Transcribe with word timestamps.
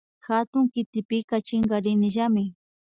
Hatun 0.27 0.65
kitipika 0.73 1.35
chinkarinillami 1.47 2.43